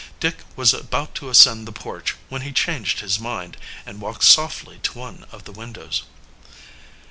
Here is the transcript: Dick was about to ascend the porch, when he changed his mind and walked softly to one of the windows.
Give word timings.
Dick 0.19 0.43
was 0.55 0.73
about 0.73 1.13
to 1.13 1.29
ascend 1.29 1.67
the 1.67 1.71
porch, 1.71 2.15
when 2.27 2.41
he 2.41 2.51
changed 2.51 3.01
his 3.01 3.19
mind 3.19 3.55
and 3.85 4.01
walked 4.01 4.23
softly 4.23 4.79
to 4.81 4.97
one 4.97 5.27
of 5.31 5.43
the 5.43 5.51
windows. 5.51 6.01